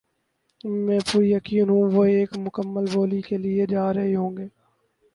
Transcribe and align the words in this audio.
میں 0.85 0.99
پُریقین 1.11 1.69
ہوں 1.69 1.91
وہ 1.93 2.03
ایک 2.05 2.37
مکمل 2.37 2.85
بولی 2.93 3.21
کے 3.21 3.37
لیے 3.37 3.65
جا 3.65 3.93
رہے 3.93 4.15
ہوں 4.15 4.37
گے 4.37 4.47